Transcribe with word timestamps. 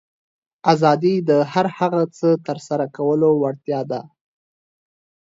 آزادي 0.71 1.15
د 1.29 1.31
هر 1.51 1.65
هغه 1.77 2.01
څه 2.17 2.29
ترسره 2.47 2.85
کولو 2.97 3.29
وړتیا 3.41 3.81
ده. 3.91 4.01